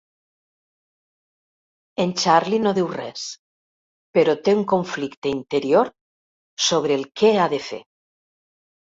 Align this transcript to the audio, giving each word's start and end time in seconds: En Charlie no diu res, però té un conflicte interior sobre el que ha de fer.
En 2.05 2.13
Charlie 2.21 2.59
no 2.67 2.71
diu 2.77 2.87
res, 2.93 3.25
però 4.19 4.35
té 4.47 4.55
un 4.61 4.63
conflicte 4.73 5.29
interior 5.35 5.93
sobre 6.69 6.99
el 7.01 7.05
que 7.23 7.31
ha 7.35 7.47
de 7.55 7.61
fer. 7.69 7.81